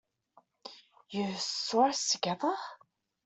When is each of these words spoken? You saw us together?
You 1.11 1.31
saw 1.35 1.89
us 1.89 2.09
together? 2.09 2.55